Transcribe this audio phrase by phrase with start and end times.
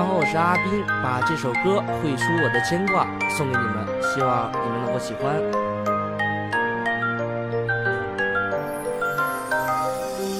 [0.00, 3.04] 然后我是阿斌，把这首歌《绘出我的牵挂》
[3.36, 5.36] 送给你们，希望你们能够喜欢。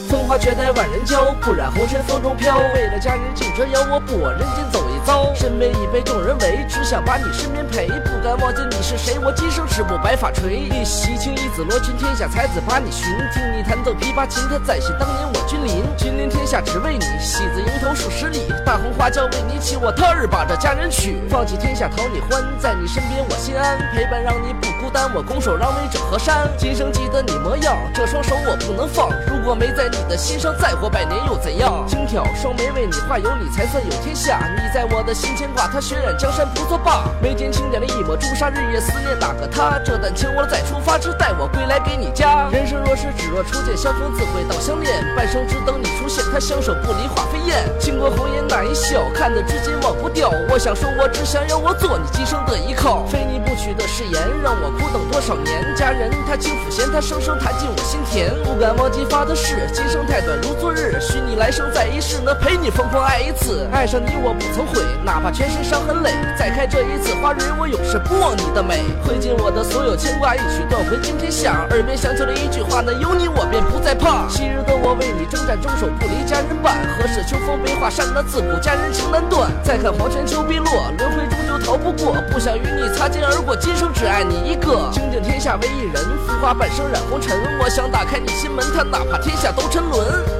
[0.08, 2.56] 风花绝代万人娇，不染红尘风中飘。
[2.56, 5.30] 为了佳人竞折腰，我不往人间走一遭。
[5.34, 7.86] 身边已被众人围，只想把你身边陪。
[7.86, 10.56] 不敢忘记你是谁，我今生赤部白发垂。
[10.56, 13.06] 一袭青衣紫罗裙，天下才子把你寻。
[13.28, 15.82] 听你弹奏琵琶琴，他再现当年我君临。
[15.96, 18.46] 君临天下只为你，戏子迎头数十里。
[18.64, 21.20] 大红花轿为你起，我他日把这佳人娶。
[21.28, 23.76] 放弃天下讨你欢，在你身边我心安。
[23.92, 26.48] 陪伴让你不孤单，我拱手让位者河山。
[26.56, 29.10] 今生记得你模样，这双手我不能放。
[29.26, 29.98] 如果没在你。
[30.10, 31.86] 的心上再活百年又怎样？
[31.86, 34.40] 轻挑双眉为你画，有你才算有天下。
[34.56, 37.04] 你在我的心牵挂，他血染江山不作罢。
[37.22, 39.78] 眉间轻点了一抹朱砂，日夜思念哪个他？
[39.84, 42.48] 这段情我再出发，只待我归来给你家。
[42.50, 44.90] 人生若是只若初见，相逢自会到相恋。
[45.14, 47.68] 半生只等你出现，他相守不离化飞燕。
[47.78, 50.30] 经过红颜那一笑，看得至今忘不掉。
[50.50, 53.04] 我想说，我只想要我做你今生的依靠。
[53.06, 55.64] 非你不娶的誓言，让我苦等多少年。
[55.76, 58.30] 佳人她轻抚弦，她声声弹进我心田。
[58.42, 60.98] 不敢忘记发的誓，今生太短如昨日。
[61.00, 63.68] 许你来生再一世，能陪你疯狂爱一次。
[63.72, 66.12] 爱上你我不曾悔，哪怕全身伤痕累。
[66.38, 68.82] 再开这一次花蕊，我永世不忘你的美。
[69.06, 71.66] 挥尽我的所有牵挂，一曲断魂惊天下。
[71.70, 74.28] 耳边响起了一句话，那有你我便不再怕。
[74.28, 76.76] 昔日的我为你征战，中守不离家人伴。
[76.98, 79.48] 何事秋风悲画扇，那自古佳人情难断。
[79.62, 80.66] 再看黄泉秋碧落，
[80.98, 82.16] 轮回终究逃不过。
[82.32, 84.90] 不想与你擦肩而过，今生只爱你一个。
[84.92, 87.38] 倾尽天下为一人，浮华半生染红尘。
[87.62, 90.39] 我想打开你心门，他哪怕天下都沉沦。